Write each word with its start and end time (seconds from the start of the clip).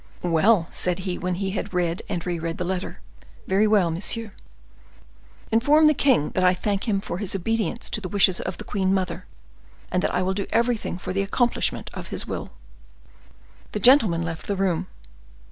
"Well," 0.23 0.67
said 0.71 0.97
he, 1.05 1.19
when 1.19 1.35
he 1.35 1.51
had 1.51 1.75
read 1.75 2.01
and 2.09 2.25
reread 2.25 2.57
the 2.57 2.63
letter, 2.63 3.01
"very 3.45 3.67
well, 3.67 3.91
monsieur. 3.91 4.31
Inform 5.51 5.85
the 5.85 5.93
king 5.93 6.31
that 6.31 6.43
I 6.43 6.55
thank 6.55 6.87
him 6.89 7.01
for 7.01 7.19
his 7.19 7.35
obedience 7.35 7.87
to 7.91 8.01
the 8.01 8.09
wishes 8.09 8.39
of 8.41 8.57
the 8.57 8.63
queen 8.63 8.95
mother, 8.95 9.27
and 9.91 10.01
that 10.01 10.11
I 10.15 10.23
will 10.23 10.33
do 10.33 10.47
everything 10.49 10.97
for 10.97 11.13
the 11.13 11.21
accomplishment 11.21 11.91
of 11.93 12.07
his 12.07 12.25
will." 12.25 12.49
The 13.73 13.79
gentleman 13.79 14.23
left 14.23 14.47
the 14.47 14.55
room. 14.55 14.87